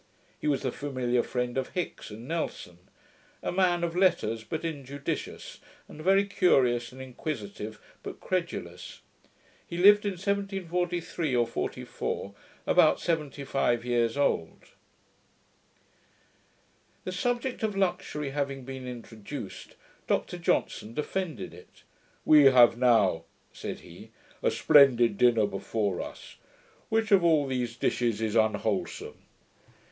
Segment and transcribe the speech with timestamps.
[0.39, 2.79] He was the familiar friend of Hicks and Nelson;
[3.43, 9.01] a man of letters, but injudicious; and very curious and inquisitive, but credulous.
[9.67, 12.33] He lived in 1743, or 44,
[12.65, 14.63] about 75 years old.
[17.03, 19.75] The subject of luxury having been introduced,
[20.07, 21.83] Dr Johnson defended it.
[22.25, 24.09] 'We have now,' said he,
[24.41, 26.37] 'a splendid dinner before us.
[26.89, 29.25] Which of all these dishes is unwholsome?'